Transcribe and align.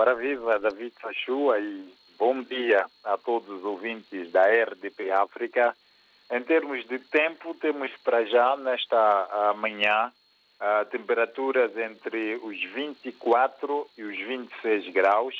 Ora 0.00 0.14
viva, 0.14 0.60
David 0.60 0.94
Sachua 1.00 1.58
e 1.58 1.92
bom 2.16 2.40
dia 2.42 2.86
a 3.02 3.18
todos 3.18 3.48
os 3.48 3.64
ouvintes 3.64 4.30
da 4.30 4.44
RDP 4.44 5.10
África. 5.10 5.76
Em 6.30 6.40
termos 6.40 6.86
de 6.86 7.00
tempo, 7.00 7.52
temos 7.54 7.90
para 8.04 8.24
já, 8.24 8.56
nesta 8.58 9.54
manhã, 9.56 10.12
temperaturas 10.92 11.76
entre 11.76 12.36
os 12.44 12.62
24 12.72 13.90
e 13.98 14.04
os 14.04 14.16
26 14.16 14.92
graus. 14.92 15.34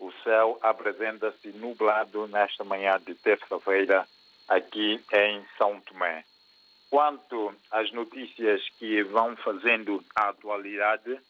O 0.00 0.10
céu 0.24 0.58
apresenta-se 0.62 1.48
nublado 1.48 2.26
nesta 2.28 2.64
manhã 2.64 2.98
de 2.98 3.14
terça-feira 3.14 4.08
aqui 4.48 5.04
em 5.12 5.44
São 5.58 5.78
Tomé. 5.82 6.24
Quanto 6.88 7.54
às 7.70 7.92
notícias 7.92 8.66
que 8.78 9.02
vão 9.02 9.36
fazendo 9.36 10.02
a 10.16 10.30
atualidade, 10.30 11.20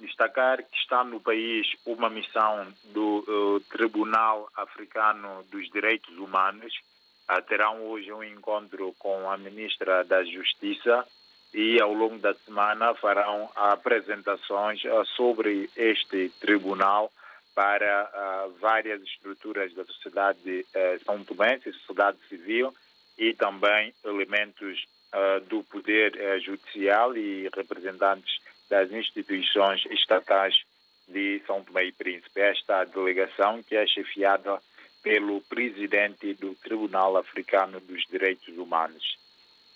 destacar 0.00 0.58
que 0.58 0.76
está 0.76 1.04
no 1.04 1.20
país 1.20 1.66
uma 1.86 2.10
missão 2.10 2.66
do 2.92 3.24
uh, 3.26 3.60
Tribunal 3.70 4.48
Africano 4.56 5.44
dos 5.50 5.68
Direitos 5.70 6.16
Humanos. 6.18 6.72
Uh, 7.30 7.40
terão 7.42 7.82
hoje 7.86 8.12
um 8.12 8.22
encontro 8.22 8.94
com 8.98 9.30
a 9.30 9.36
Ministra 9.36 10.04
da 10.04 10.24
Justiça 10.24 11.06
e 11.52 11.80
ao 11.80 11.92
longo 11.92 12.18
da 12.18 12.34
semana 12.34 12.94
farão 12.94 13.48
apresentações 13.54 14.82
uh, 14.84 15.04
sobre 15.16 15.70
este 15.76 16.30
tribunal 16.40 17.10
para 17.54 18.48
várias 18.60 19.00
estruturas 19.02 19.72
da 19.74 19.84
sociedade 19.84 20.66
são 21.04 21.22
tomense, 21.22 21.72
sociedade 21.72 22.18
civil 22.28 22.74
e 23.16 23.32
também 23.32 23.94
elementos 24.04 24.84
do 25.48 25.62
poder 25.62 26.40
judicial 26.40 27.16
e 27.16 27.48
representantes 27.54 28.40
das 28.68 28.90
instituições 28.90 29.84
estatais 29.86 30.54
de 31.08 31.42
São 31.46 31.62
Tomé 31.62 31.84
e 31.86 31.92
Príncipe. 31.92 32.40
Esta 32.40 32.84
delegação 32.84 33.62
que 33.62 33.76
é 33.76 33.86
chefiada 33.86 34.60
pelo 35.02 35.40
presidente 35.42 36.32
do 36.34 36.54
Tribunal 36.54 37.16
Africano 37.16 37.78
dos 37.80 38.02
Direitos 38.10 38.56
Humanos. 38.56 39.18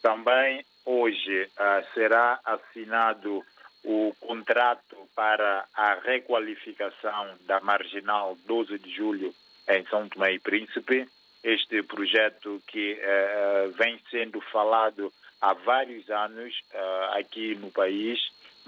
Também 0.01 0.65
hoje 0.87 1.43
uh, 1.43 1.93
será 1.93 2.41
assinado 2.45 3.45
o 3.85 4.15
contrato 4.21 4.97
para 5.15 5.67
a 5.75 5.95
requalificação 5.95 7.37
da 7.47 7.61
Marginal 7.61 8.37
12 8.47 8.79
de 8.79 8.91
Julho 8.91 9.35
em 9.69 9.85
São 9.87 10.09
Tomé 10.09 10.33
e 10.33 10.39
Príncipe. 10.41 11.07
Este 11.45 11.83
projeto 11.83 12.63
que 12.67 12.95
uh, 12.95 13.71
vem 13.73 14.01
sendo 14.11 14.41
falado 14.41 15.13
há 15.41 15.53
vários 15.53 16.09
anos 16.11 16.55
uh, 16.73 17.19
aqui 17.19 17.55
no 17.55 17.71
país 17.71 18.19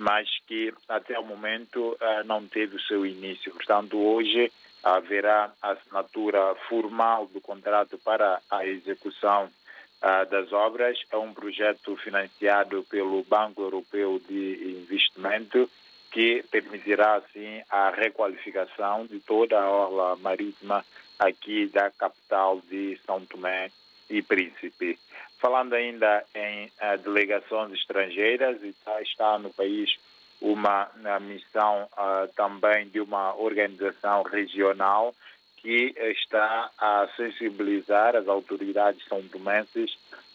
mas 0.01 0.27
que 0.47 0.73
até 0.89 1.19
o 1.19 1.25
momento 1.25 1.93
uh, 1.93 2.25
não 2.25 2.47
teve 2.49 2.77
o 2.77 2.81
seu 2.81 3.05
início. 3.05 3.53
Portanto, 3.53 3.99
hoje 3.99 4.51
haverá 4.83 5.53
a 5.61 5.73
assinatura 5.73 6.55
formal 6.71 7.27
do 7.27 7.39
contrato 7.39 7.99
para 7.99 8.41
a 8.51 8.67
execução 8.67 9.45
uh, 9.45 10.31
das 10.31 10.51
obras. 10.53 10.99
É 11.13 11.19
um 11.19 11.35
projeto 11.35 11.95
financiado 11.99 12.83
pelo 12.85 13.23
Banco 13.25 13.61
Europeu 13.61 14.19
de 14.27 14.81
Investimento 14.81 15.71
que 16.11 16.43
permitirá, 16.51 17.17
assim, 17.17 17.63
a 17.69 17.91
requalificação 17.91 19.05
de 19.05 19.21
toda 19.21 19.61
a 19.61 19.71
orla 19.71 20.17
marítima 20.17 20.83
aqui 21.19 21.67
da 21.67 21.91
capital 21.91 22.59
de 22.71 22.99
São 23.05 23.25
Tomé 23.27 23.71
e 24.11 24.21
Príncipe. 24.23 24.99
Falando 25.39 25.75
ainda 25.75 26.25
em 26.35 26.67
uh, 26.67 26.99
delegações 27.03 27.73
estrangeiras, 27.73 28.63
está, 28.63 29.01
está 29.01 29.39
no 29.39 29.51
país 29.51 29.97
uma 30.41 30.91
missão 31.21 31.89
uh, 31.93 32.29
também 32.35 32.89
de 32.89 33.01
uma 33.01 33.35
organização 33.35 34.23
regional 34.23 35.15
que 35.59 35.95
está 35.97 36.71
a 36.79 37.07
sensibilizar 37.17 38.17
as 38.17 38.27
autoridades 38.27 39.05
são 39.07 39.23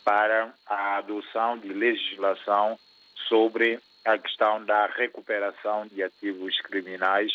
para 0.03 0.53
a 0.67 0.97
adoção 0.97 1.57
de 1.57 1.69
legislação 1.69 2.77
sobre 3.27 3.79
a 4.05 4.17
questão 4.19 4.63
da 4.63 4.85
recuperação 4.85 5.87
de 5.87 6.03
ativos 6.03 6.61
criminais. 6.61 7.31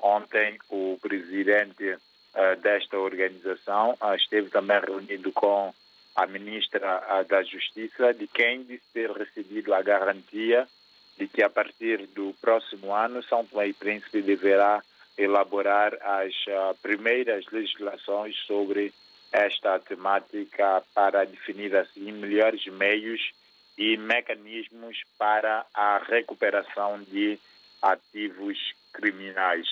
Ontem, 0.00 0.58
o 0.70 0.98
presidente 1.00 1.90
uh, 1.90 2.56
desta 2.62 2.98
organização 2.98 3.96
esteve 4.16 4.48
também 4.48 4.80
reunido 4.80 5.30
com 5.32 5.74
a 6.14 6.26
ministra 6.26 7.24
da 7.28 7.42
Justiça, 7.42 8.14
de 8.14 8.26
quem 8.26 8.62
disse 8.62 8.84
ter 8.92 9.10
recebido 9.10 9.74
a 9.74 9.82
garantia 9.82 10.68
de 11.16 11.28
que 11.28 11.42
a 11.42 11.50
partir 11.50 12.06
do 12.08 12.34
próximo 12.40 12.92
ano 12.92 13.22
São 13.22 13.44
Tomé 13.44 13.68
e 13.68 13.72
Príncipe 13.72 14.22
deverá 14.22 14.82
elaborar 15.16 15.94
as 16.02 16.34
uh, 16.48 16.74
primeiras 16.82 17.44
legislações 17.52 18.36
sobre 18.46 18.92
esta 19.30 19.78
temática 19.78 20.82
para 20.92 21.24
definir 21.24 21.74
assim 21.76 22.10
melhores 22.12 22.66
meios 22.66 23.32
e 23.78 23.96
mecanismos 23.96 25.02
para 25.18 25.64
a 25.72 25.98
recuperação 25.98 27.02
de 27.02 27.38
ativos 27.80 28.58
criminais. 28.92 29.68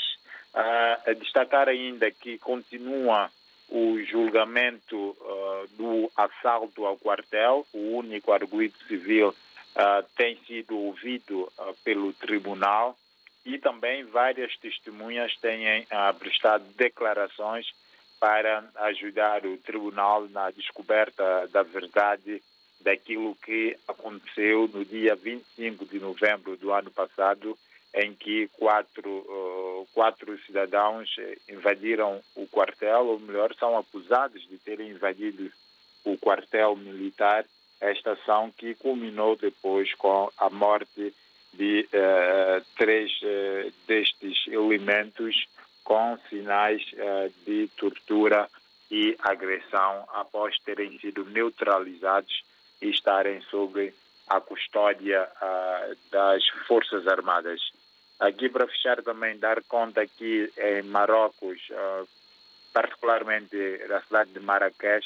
Uh, 0.55 1.15
destacar 1.15 1.69
ainda 1.69 2.11
que 2.11 2.39
continua 2.39 3.31
o 3.73 3.99
julgamento 4.05 4.97
uh, 4.97 5.67
do 5.79 6.13
assalto 6.15 6.85
ao 6.85 6.99
quartel, 6.99 7.67
o 7.73 7.97
único 7.97 8.31
arguido 8.31 8.77
civil 8.87 9.31
uh, 9.31 10.07
tem 10.15 10.37
sido 10.47 10.77
ouvido 10.77 11.51
uh, 11.59 11.75
pelo 11.83 12.13
tribunal. 12.13 12.95
E 13.47 13.59
também 13.59 14.05
várias 14.05 14.55
testemunhas 14.59 15.35
têm 15.39 15.85
prestado 16.17 16.63
declarações 16.77 17.67
para 18.21 18.63
ajudar 18.77 19.45
o 19.45 19.57
tribunal 19.57 20.29
na 20.29 20.53
descoberta 20.53 21.49
da 21.49 21.65
verdade 21.65 22.41
daquilo 22.81 23.35
que 23.45 23.77
aconteceu 23.89 24.69
no 24.73 24.85
dia 24.85 25.17
25 25.17 25.85
de 25.87 25.99
novembro 25.99 26.57
do 26.57 26.73
ano 26.73 26.93
passado 26.93 27.59
em 27.95 28.15
que 28.15 28.49
quatro, 28.49 29.09
uh, 29.09 29.87
quatro 29.93 30.39
cidadãos 30.47 31.15
invadiram 31.49 32.23
o 32.35 32.47
quartel, 32.47 33.07
ou 33.07 33.19
melhor, 33.19 33.55
são 33.55 33.77
acusados 33.77 34.43
de 34.49 34.57
terem 34.59 34.91
invadido 34.91 35.53
o 36.05 36.17
quartel 36.17 36.75
militar, 36.75 37.45
esta 37.81 38.13
ação 38.13 38.51
que 38.57 38.75
culminou 38.77 39.37
depois 39.37 39.93
com 39.95 40.31
a 40.39 40.49
morte 40.49 41.15
de 41.53 41.87
uh, 41.93 42.65
três 42.77 43.11
uh, 43.23 43.73
destes 43.87 44.47
elementos 44.47 45.47
com 45.85 46.17
sinais 46.31 46.81
de 47.45 47.69
tortura 47.77 48.49
e 48.89 49.17
agressão 49.19 50.09
após 50.15 50.57
terem 50.61 50.97
sido 51.01 51.25
neutralizados 51.25 52.45
e 52.81 52.89
estarem 52.89 53.41
sob 53.51 53.93
a 54.29 54.41
custódia 54.41 55.29
das 56.13 56.49
Forças 56.69 57.09
Armadas. 57.09 57.61
Aqui 58.23 58.49
para 58.49 58.69
fechar 58.69 59.03
também 59.03 59.37
dar 59.37 59.61
conta 59.65 60.07
que 60.07 60.49
em 60.57 60.83
Marrocos, 60.83 61.59
uh, 61.71 62.07
particularmente 62.73 63.57
na 63.89 64.01
cidade 64.03 64.31
de 64.31 64.39
Marrakech, 64.39 65.05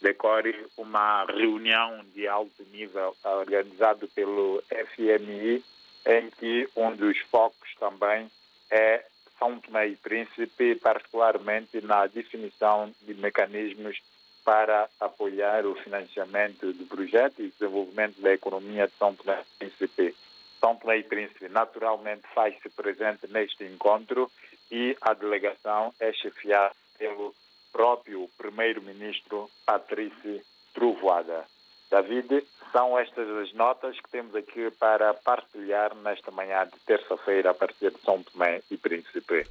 decorre 0.00 0.54
uma 0.74 1.26
reunião 1.26 2.02
de 2.14 2.26
alto 2.26 2.62
nível 2.72 3.14
organizado 3.22 4.08
pelo 4.08 4.64
FMI, 4.70 5.62
em 6.06 6.30
que 6.30 6.66
um 6.74 6.96
dos 6.96 7.18
focos 7.30 7.74
também 7.78 8.30
é 8.70 9.04
São 9.38 9.60
Tomé 9.60 9.88
e 9.88 9.96
Príncipe, 9.96 10.76
particularmente 10.76 11.82
na 11.82 12.06
definição 12.06 12.90
de 13.02 13.12
mecanismos 13.12 14.00
para 14.42 14.88
apoiar 14.98 15.66
o 15.66 15.74
financiamento 15.74 16.72
do 16.72 16.86
projeto 16.86 17.42
e 17.42 17.48
desenvolvimento 17.50 18.18
da 18.22 18.32
economia 18.32 18.86
de 18.86 18.94
São 18.94 19.14
Tomé 19.14 19.42
e 19.42 19.58
Príncipe. 19.58 20.16
São 20.66 20.74
Tomé 20.74 20.98
e 20.98 21.04
Príncipe 21.04 21.48
naturalmente 21.48 22.26
faz-se 22.34 22.68
presente 22.70 23.28
neste 23.28 23.62
encontro 23.62 24.28
e 24.68 24.96
a 25.00 25.14
delegação 25.14 25.94
é 26.00 26.12
chefiada 26.12 26.74
pelo 26.98 27.32
próprio 27.72 28.28
primeiro-ministro 28.36 29.48
Patrício 29.64 30.42
Trovoada. 30.74 31.44
David, 31.88 32.44
são 32.72 32.98
estas 32.98 33.28
as 33.28 33.52
notas 33.52 33.96
que 34.00 34.10
temos 34.10 34.34
aqui 34.34 34.68
para 34.72 35.14
partilhar 35.14 35.94
nesta 35.94 36.32
manhã 36.32 36.66
de 36.66 36.80
terça-feira 36.80 37.50
a 37.50 37.54
partir 37.54 37.92
de 37.92 38.00
São 38.00 38.20
Tomé 38.24 38.60
e 38.68 38.76
Príncipe. 38.76 39.46